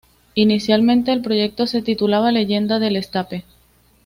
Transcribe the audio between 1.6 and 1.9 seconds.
se